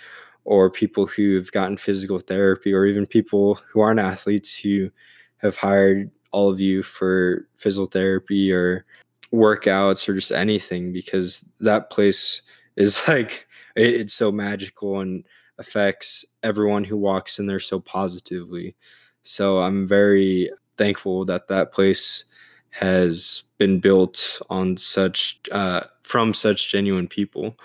or 0.46 0.70
people 0.70 1.05
who've 1.05 1.51
gotten 1.51 1.77
physical 1.77 2.20
therapy 2.20 2.74
or 2.74 2.86
even 2.86 3.05
people 3.05 3.60
who 3.70 3.82
aren't 3.82 4.00
athletes 4.00 4.58
who 4.58 4.89
have 5.38 5.55
hired 5.58 6.10
all 6.32 6.50
of 6.50 6.60
you 6.60 6.82
for 6.82 7.48
physical 7.58 7.86
therapy 7.86 8.51
or 8.51 8.86
workouts 9.33 10.07
or 10.07 10.15
just 10.15 10.31
anything 10.31 10.93
because 10.93 11.43
that 11.59 11.89
place 11.89 12.41
is 12.75 13.01
like 13.07 13.47
it's 13.75 14.13
so 14.13 14.31
magical 14.31 14.99
and 14.99 15.25
affects 15.57 16.25
everyone 16.43 16.83
who 16.83 16.97
walks 16.97 17.39
in 17.39 17.47
there 17.47 17.59
so 17.59 17.79
positively. 17.79 18.75
So 19.23 19.59
I'm 19.59 19.87
very 19.87 20.51
thankful 20.77 21.25
that 21.25 21.47
that 21.47 21.71
place 21.71 22.25
has 22.71 23.43
been 23.57 23.79
built 23.79 24.41
on 24.49 24.77
such 24.77 25.39
uh, 25.51 25.81
from 26.03 26.33
such 26.33 26.71
genuine 26.71 27.07
people. 27.07 27.57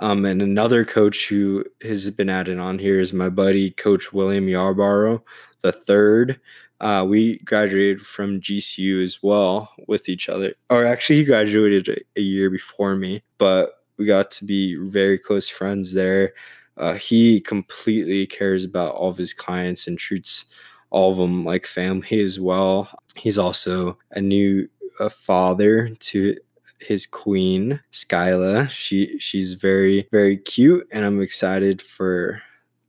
Um, 0.00 0.24
and 0.24 0.42
another 0.42 0.84
coach 0.84 1.28
who 1.28 1.64
has 1.82 2.10
been 2.10 2.28
added 2.28 2.58
on 2.58 2.78
here 2.78 2.98
is 2.98 3.12
my 3.12 3.28
buddy, 3.28 3.70
Coach 3.70 4.12
William 4.12 4.48
Yarborough 4.48 5.22
the 5.64 5.72
third. 5.72 6.38
Uh, 6.80 7.04
we 7.08 7.38
graduated 7.38 8.04
from 8.04 8.40
GCU 8.40 9.02
as 9.02 9.22
well 9.22 9.72
with 9.86 10.08
each 10.08 10.28
other. 10.28 10.54
Or 10.70 10.84
actually, 10.84 11.20
he 11.20 11.24
graduated 11.24 11.88
a, 11.88 12.20
a 12.20 12.22
year 12.22 12.50
before 12.50 12.96
me, 12.96 13.22
but 13.38 13.84
we 13.96 14.04
got 14.04 14.30
to 14.32 14.44
be 14.44 14.76
very 14.76 15.18
close 15.18 15.48
friends 15.48 15.92
there. 15.94 16.34
Uh, 16.76 16.94
he 16.94 17.40
completely 17.40 18.26
cares 18.26 18.64
about 18.64 18.94
all 18.94 19.10
of 19.10 19.18
his 19.18 19.32
clients 19.32 19.86
and 19.86 19.98
treats 19.98 20.46
all 20.90 21.12
of 21.12 21.18
them 21.18 21.44
like 21.44 21.66
family 21.66 22.20
as 22.20 22.38
well. 22.40 22.88
He's 23.16 23.38
also 23.38 23.98
a 24.12 24.20
new 24.20 24.68
a 25.00 25.10
father 25.10 25.88
to 25.88 26.36
his 26.80 27.06
queen, 27.06 27.80
Skyla. 27.92 28.70
She 28.70 29.18
she's 29.18 29.54
very 29.54 30.08
very 30.10 30.36
cute, 30.36 30.86
and 30.92 31.04
I'm 31.04 31.20
excited 31.20 31.82
for 31.82 32.42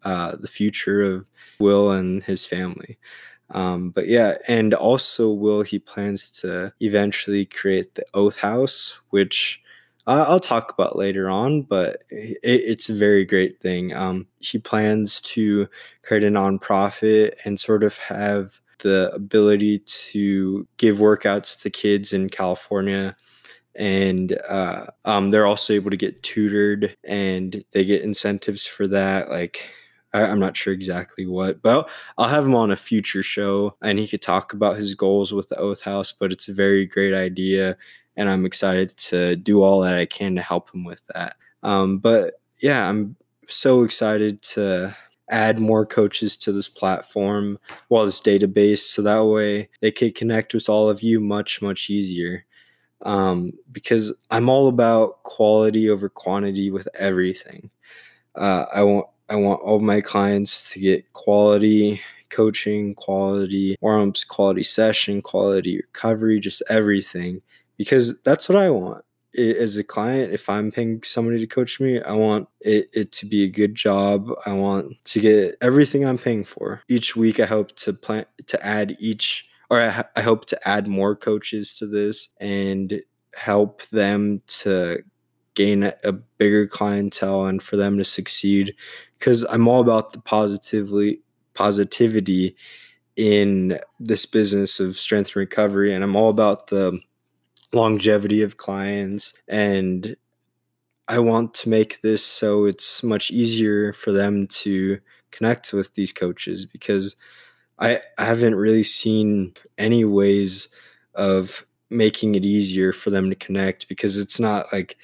uh, 0.04 0.36
the 0.36 0.48
future 0.48 1.02
of 1.02 1.26
Will 1.60 1.92
and 1.92 2.24
his 2.24 2.46
family. 2.46 2.98
Um, 3.52 3.92
but 3.92 4.08
yeah, 4.08 4.36
and 4.48 4.74
also 4.74 5.32
Will 5.32 5.62
he 5.62 5.80
plans 5.80 6.32
to 6.42 6.74
eventually 6.80 7.46
create 7.46 7.96
the 7.96 8.06
Oath 8.14 8.38
House, 8.38 9.00
which 9.12 9.62
I'll 10.08 10.40
talk 10.40 10.72
about 10.72 10.96
later 10.96 11.30
on, 11.30 11.64
but 11.64 12.04
it, 12.10 12.38
it's 12.44 12.90
a 12.90 12.94
very 12.94 13.26
great 13.26 13.60
thing. 13.60 13.94
Um, 13.96 14.28
he 14.40 14.60
plans 14.60 15.20
to 15.22 15.68
create 16.04 16.24
a 16.24 16.28
nonprofit 16.28 17.34
and 17.44 17.60
sort 17.60 17.84
of 17.84 17.98
have 17.98 18.60
the 18.80 19.12
ability 19.16 19.80
to 19.80 20.68
give 20.78 20.98
workouts 20.98 21.60
to 21.62 21.70
kids 21.72 22.14
in 22.14 22.30
California. 22.30 23.16
And 23.76 24.38
uh, 24.48 24.86
um, 25.06 25.32
they're 25.32 25.48
also 25.48 25.74
able 25.74 25.90
to 25.90 25.98
get 25.98 26.22
tutored 26.22 26.96
and 27.04 27.64
they 27.72 27.84
get 27.84 28.04
incentives 28.04 28.68
for 28.68 28.88
that. 28.88 29.30
Like, 29.30 29.64
I, 30.16 30.28
am 30.28 30.40
not 30.40 30.56
sure 30.56 30.74
exactly 30.74 31.26
what, 31.26 31.62
but 31.62 31.90
I'll 32.18 32.30
have 32.30 32.46
him 32.46 32.56
on 32.56 32.72
a 32.72 32.76
future 32.76 33.24
show 33.24 33.76
and 33.82 34.00
he 34.00 34.08
could 34.08 34.22
talk 34.22 34.54
about 34.54 34.78
his 34.78 34.96
goals 34.96 35.34
with 35.34 35.50
the 35.50 35.58
Oath 35.58 35.82
House. 35.82 36.12
But 36.12 36.32
it's 36.32 36.48
a 36.48 36.54
very 36.54 36.86
great 36.86 37.14
idea 37.14 37.78
and 38.18 38.30
I'm 38.30 38.46
excited 38.46 38.96
to 38.98 39.36
do 39.36 39.62
all 39.62 39.82
that 39.82 39.94
I 39.94 40.06
can 40.06 40.36
to 40.36 40.42
help 40.42 40.74
him 40.74 40.84
with 40.84 41.02
that. 41.14 41.36
Um, 41.64 41.98
but 41.98 42.36
yeah, 42.62 42.90
I'm 42.90 43.16
so 43.50 43.84
excited 43.84 44.42
to 44.42 44.96
add 45.30 45.60
more 45.60 45.86
coaches 45.86 46.38
to 46.38 46.52
this 46.52 46.70
platform, 46.70 47.58
well, 47.90 48.06
this 48.06 48.22
database, 48.22 48.80
so 48.80 49.02
that 49.02 49.26
way 49.26 49.70
they 49.82 49.92
can 49.92 50.12
connect 50.12 50.54
with 50.54 50.70
all 50.70 50.88
of 50.90 51.02
you 51.02 51.20
much, 51.20 51.62
much 51.62 51.90
easier. 51.90 52.46
Um, 53.02 53.52
because 53.72 54.14
I'm 54.32 54.50
all 54.50 54.68
about 54.68 55.24
quality 55.24 55.90
over 55.90 56.10
quantity 56.10 56.72
with 56.72 56.88
everything. 56.98 57.70
Uh, 58.36 58.66
I 58.74 58.84
want 58.84 59.08
I 59.30 59.36
want 59.36 59.62
all 59.62 59.80
my 59.80 60.02
clients 60.02 60.72
to 60.72 60.80
get 60.80 61.12
quality 61.14 62.02
coaching, 62.30 62.96
quality 62.96 63.78
warm-ups, 63.82 64.24
quality 64.24 64.64
session, 64.64 65.22
quality 65.22 65.78
recovery, 65.78 66.40
just 66.40 66.62
everything 66.70 67.42
because 67.78 68.20
that's 68.22 68.50
what 68.50 68.58
I 68.58 68.70
want. 68.70 69.04
As 69.38 69.76
a 69.76 69.84
client, 69.84 70.32
if 70.32 70.50
I'm 70.50 70.72
paying 70.72 71.04
somebody 71.04 71.40
to 71.40 71.48
coach 71.48 71.82
me, 71.82 72.02
I 72.02 72.14
want 72.14 72.48
it, 72.62 72.90
it 72.94 73.12
to 73.14 73.26
be 73.26 73.44
a 73.44 73.50
good 73.50 73.76
job. 73.76 74.30
I 74.46 74.54
want 74.54 74.94
to 75.04 75.20
get 75.20 75.56
everything 75.62 76.06
I'm 76.06 76.18
paying 76.18 76.46
for. 76.46 76.82
Each 76.88 77.18
week, 77.18 77.42
I 77.42 77.46
hope 77.46 77.76
to 77.78 77.92
plan 77.92 78.26
to 78.48 78.66
add 78.66 78.96
each, 78.98 79.46
or 79.70 79.82
I, 79.82 80.06
I 80.16 80.22
hope 80.22 80.46
to 80.46 80.68
add 80.68 80.88
more 80.88 81.18
coaches 81.18 81.78
to 81.80 81.86
this 81.88 82.30
and 82.40 83.02
help 83.34 83.82
them 83.90 84.42
to 84.48 85.04
gain 85.56 85.84
a 85.84 86.12
bigger 86.12 86.68
clientele 86.68 87.46
and 87.46 87.64
for 87.64 87.76
them 87.76 87.98
to 87.98 88.04
succeed. 88.04 88.76
Because 89.18 89.44
I'm 89.46 89.68
all 89.68 89.82
about 89.82 90.14
the 90.14 90.20
positively 90.20 91.22
positivity 91.54 92.56
in 93.16 93.80
this 94.00 94.26
business 94.26 94.80
of 94.80 94.98
strength 94.98 95.30
and 95.30 95.38
recovery, 95.38 95.94
and 95.94 96.04
I'm 96.04 96.16
all 96.16 96.30
about 96.30 96.68
the 96.68 97.00
longevity 97.74 98.42
of 98.42 98.58
clients 98.58 99.34
and 99.48 100.16
I 101.08 101.20
want 101.20 101.54
to 101.56 101.70
make 101.70 102.02
this 102.02 102.26
so 102.26 102.66
it's 102.66 103.04
much 103.04 103.30
easier 103.30 103.94
for 103.94 104.12
them 104.12 104.48
to 104.48 105.00
connect 105.32 105.72
with 105.72 105.94
these 105.94 106.12
coaches 106.12 106.66
because 106.66 107.16
I, 107.78 108.02
I 108.18 108.26
haven't 108.26 108.56
really 108.56 108.84
seen 108.84 109.54
any 109.78 110.04
ways 110.06 110.70
of 111.14 111.66
making 111.90 112.36
it 112.36 112.44
easier 112.44 112.92
for 112.92 113.12
them 113.12 113.30
to 113.30 113.36
connect 113.36 113.88
because 113.88 114.18
it's 114.18 114.40
not 114.40 114.72
like 114.74 114.98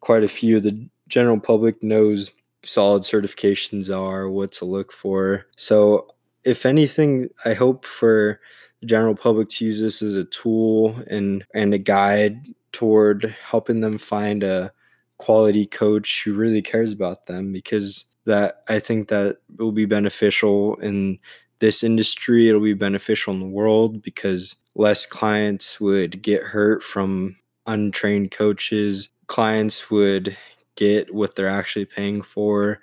quite 0.00 0.24
a 0.24 0.28
few 0.28 0.56
of 0.56 0.62
the 0.62 0.88
general 1.08 1.38
public 1.38 1.82
knows 1.82 2.30
solid 2.66 3.02
certifications 3.02 3.94
are 3.94 4.28
what 4.28 4.52
to 4.52 4.64
look 4.64 4.92
for. 4.92 5.46
So 5.56 6.06
if 6.46 6.64
anything 6.64 7.28
i 7.44 7.52
hope 7.52 7.84
for 7.84 8.40
the 8.80 8.86
general 8.86 9.14
public 9.14 9.48
to 9.48 9.64
use 9.64 9.80
this 9.80 10.00
as 10.00 10.14
a 10.14 10.24
tool 10.24 10.94
and 11.10 11.44
and 11.54 11.74
a 11.74 11.78
guide 11.78 12.40
toward 12.72 13.34
helping 13.44 13.80
them 13.80 13.98
find 13.98 14.42
a 14.42 14.72
quality 15.18 15.66
coach 15.66 16.22
who 16.24 16.34
really 16.34 16.62
cares 16.62 16.92
about 16.92 17.26
them 17.26 17.52
because 17.52 18.04
that 18.26 18.62
I 18.68 18.78
think 18.78 19.08
that 19.08 19.38
will 19.56 19.72
be 19.72 19.86
beneficial 19.86 20.74
in 20.76 21.18
this 21.60 21.82
industry. 21.82 22.48
It'll 22.48 22.60
be 22.60 22.74
beneficial 22.74 23.32
in 23.32 23.40
the 23.40 23.46
world 23.46 24.02
because 24.02 24.56
less 24.74 25.06
clients 25.06 25.80
would 25.80 26.22
get 26.22 26.42
hurt 26.42 26.82
from 26.82 27.36
untrained 27.66 28.32
coaches. 28.32 29.08
Clients 29.28 29.90
would 29.90 30.36
get 30.76 31.12
what 31.14 31.34
they're 31.34 31.48
actually 31.48 31.84
paying 31.84 32.22
for 32.22 32.80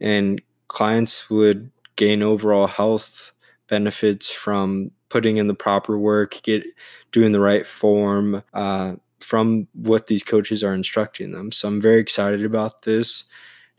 and 0.00 0.42
clients 0.68 1.30
would 1.30 1.70
gain 1.96 2.22
overall 2.22 2.66
health 2.66 3.32
benefits 3.68 4.30
from 4.30 4.90
putting 5.08 5.36
in 5.36 5.46
the 5.46 5.54
proper 5.54 5.98
work, 5.98 6.40
get 6.42 6.64
doing 7.12 7.32
the 7.32 7.40
right 7.40 7.66
form 7.66 8.42
uh, 8.52 8.96
from 9.20 9.68
what 9.72 10.08
these 10.08 10.22
coaches 10.22 10.62
are 10.64 10.74
instructing 10.74 11.32
them. 11.32 11.52
So 11.52 11.68
I'm 11.68 11.80
very 11.80 12.00
excited 12.00 12.44
about 12.44 12.82
this, 12.82 13.24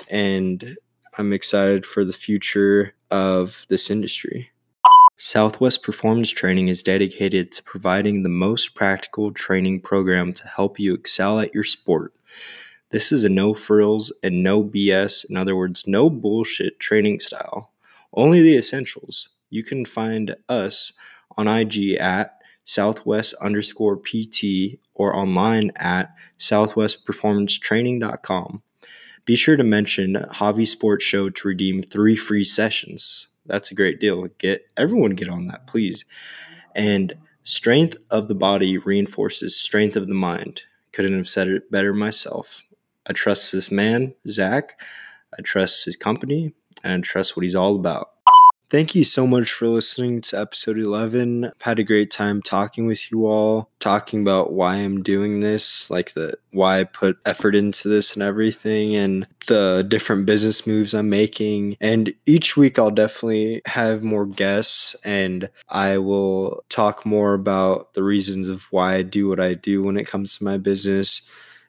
and 0.10 0.78
I'm 1.18 1.34
excited 1.34 1.86
for 1.86 2.06
the 2.06 2.14
future 2.14 2.94
of 3.12 3.66
this 3.70 3.90
industry. 3.90 4.50
Southwest 5.18 5.84
Performance 5.84 6.30
Training 6.30 6.68
is 6.68 6.84
dedicated 6.84 7.52
to 7.54 7.64
providing 7.64 8.24
the 8.24 8.30
most 8.30 8.76
practical 8.76 9.32
training 9.32 9.82
program 9.82 10.34
to 10.34 10.48
help 10.48 10.80
you 10.80 10.94
excel 10.94 11.40
at 11.40 11.54
your 11.54 11.64
sport. 11.64 12.14
This 12.90 13.12
is 13.12 13.24
a 13.24 13.30
no 13.30 13.54
frills 13.54 14.12
and 14.24 14.42
no 14.44 14.64
BS, 14.64 15.30
in 15.30 15.38
other 15.38 15.56
words, 15.56 15.86
no 15.88 16.10
bullshit 16.10 16.80
training 16.80 17.20
style. 17.20 17.72
Only 18.14 18.42
the 18.42 18.58
essentials. 18.58 19.30
You 19.50 19.64
can 19.64 19.86
find 19.86 20.36
us 20.48 20.94
on 21.38 21.48
IG 21.48 21.96
at 21.96 22.40
southwest 22.64 23.34
underscore 23.42 23.98
PT 23.98 24.80
or 24.94 25.16
online 25.16 25.72
at 25.78 26.14
southwestperformancetraining.com. 26.40 28.62
Be 29.26 29.36
sure 29.36 29.58
to 29.58 29.64
mention 29.64 30.14
Javi 30.14 30.68
Sports 30.68 31.04
Show 31.04 31.30
to 31.30 31.48
redeem 31.48 31.82
three 31.82 32.16
free 32.16 32.44
sessions. 32.44 33.30
That's 33.46 33.72
a 33.72 33.76
great 33.76 34.00
deal. 34.00 34.28
Get 34.38 34.68
everyone 34.78 35.12
get 35.12 35.30
on 35.30 35.48
that, 35.48 35.68
please. 35.68 36.06
And 36.76 37.16
strength 37.44 37.98
of 38.12 38.28
the 38.28 38.36
body 38.36 38.78
reinforces 38.78 39.56
strength 39.56 39.96
of 39.96 40.08
the 40.08 40.14
mind. 40.14 40.64
Couldn't 40.92 41.18
have 41.18 41.28
said 41.28 41.48
it 41.48 41.72
better 41.72 41.94
myself. 41.94 42.64
I 43.08 43.14
trust 43.14 43.52
this 43.52 43.72
man, 43.72 44.16
Zach. 44.28 44.80
I 45.38 45.42
trust 45.42 45.86
his 45.86 45.96
company, 45.96 46.54
and 46.84 46.94
I 46.94 47.00
trust 47.00 47.36
what 47.36 47.44
he's 47.44 47.56
all 47.56 47.76
about. 47.76 48.10
Thank 48.72 48.96
you 48.96 49.04
so 49.04 49.28
much 49.28 49.54
for 49.54 49.68
listening 49.68 50.22
to 50.22 50.40
episode 50.40 50.80
11. 50.80 51.46
I've 51.46 51.62
had 51.62 51.78
a 51.78 51.84
great 51.84 52.10
time 52.10 52.42
talking 52.42 52.88
with 52.88 53.12
you 53.12 53.28
all, 53.28 53.70
talking 53.80 54.22
about 54.22 54.54
why 54.54 54.78
I'm 54.78 55.04
doing 55.04 55.40
this, 55.40 55.88
like 55.92 56.14
the 56.14 56.34
why 56.50 56.80
I 56.80 56.84
put 56.86 57.20
effort 57.28 57.54
into 57.54 57.88
this 57.88 58.16
and 58.16 58.24
everything 58.24 58.96
and 58.96 59.28
the 59.46 59.86
different 59.88 60.26
business 60.26 60.66
moves 60.66 60.96
I'm 60.96 61.10
making. 61.12 61.78
And 61.80 62.12
each 62.26 62.58
week 62.58 62.80
I'll 62.80 62.90
definitely 62.90 63.62
have 63.68 64.02
more 64.02 64.26
guests 64.26 64.96
and 65.06 65.48
I 65.70 66.00
will 66.00 66.64
talk 66.70 67.06
more 67.06 67.36
about 67.36 67.94
the 67.94 68.04
reasons 68.04 68.50
of 68.50 68.64
why 68.72 68.96
I 68.96 69.04
do 69.04 69.30
what 69.30 69.40
I 69.40 69.54
do 69.54 69.84
when 69.84 69.96
it 69.96 70.08
comes 70.08 70.38
to 70.38 70.44
my 70.44 70.58
business. 70.58 71.22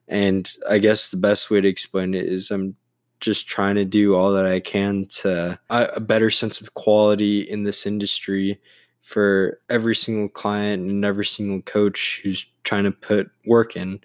And 0.09 0.51
I 0.69 0.79
guess 0.79 1.11
the 1.11 1.17
best 1.17 1.51
way 1.51 1.61
to 1.61 1.69
explain 1.69 2.15
it 2.15 2.27
is 2.27 2.51
I'm 2.51 2.77
just 3.21 3.49
trying 3.49 3.77
to 3.77 3.85
do 3.85 4.15
all 4.15 4.33
that 4.33 4.47
I 4.47 4.61
can 4.61 5.07
to 5.07 5.59
uh, 5.71 5.87
a 5.95 6.01
better 6.01 6.31
sense 6.31 6.61
of 6.61 6.75
quality 6.75 7.41
in 7.41 7.63
this 7.65 7.87
industry 7.87 8.61
for 9.03 9.61
every 9.71 9.95
single 9.95 10.29
client 10.29 10.89
and 10.89 11.05
every 11.05 11.25
single 11.25 11.63
coach 11.63 12.21
who's 12.23 12.47
trying 12.65 12.85
to 12.85 12.91
put 12.91 13.31
work 13.47 13.77
in. 13.77 14.01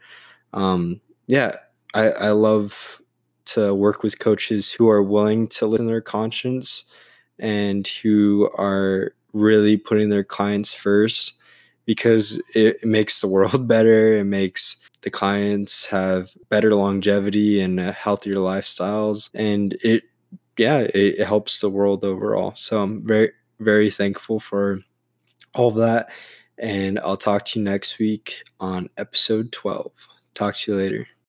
Um, 0.53 1.01
yeah, 1.27 1.51
I, 1.93 2.11
I 2.11 2.29
love 2.29 3.01
to 3.45 3.73
work 3.73 4.03
with 4.03 4.19
coaches 4.19 4.71
who 4.71 4.89
are 4.89 5.03
willing 5.03 5.47
to 5.49 5.65
listen 5.65 5.87
to 5.87 5.91
their 5.91 6.01
conscience 6.01 6.85
and 7.39 7.87
who 7.87 8.49
are 8.57 9.13
really 9.33 9.75
putting 9.75 10.09
their 10.09 10.23
clients 10.23 10.73
first 10.73 11.33
because 11.85 12.41
it, 12.53 12.77
it 12.81 12.85
makes 12.85 13.21
the 13.21 13.27
world 13.27 13.67
better. 13.67 14.17
It 14.17 14.25
makes 14.25 14.87
the 15.01 15.09
clients 15.09 15.85
have 15.85 16.31
better 16.49 16.73
longevity 16.75 17.61
and 17.61 17.79
uh, 17.79 17.91
healthier 17.93 18.35
lifestyles 18.35 19.29
and 19.33 19.77
it 19.83 20.03
yeah 20.57 20.79
it, 20.79 21.19
it 21.19 21.27
helps 21.27 21.59
the 21.59 21.69
world 21.69 22.03
overall. 22.03 22.53
So 22.55 22.81
i'm 22.81 23.05
very 23.05 23.31
very 23.59 23.89
thankful 23.89 24.39
for 24.39 24.79
all 25.55 25.69
of 25.69 25.75
that 25.75 26.09
and 26.57 26.99
i'll 26.99 27.17
talk 27.17 27.45
to 27.45 27.59
you 27.59 27.65
next 27.65 27.99
week 27.99 28.37
on 28.59 28.89
episode 28.97 29.51
12 29.51 29.91
talk 30.33 30.55
to 30.55 30.71
you 30.71 30.77
later 30.77 31.07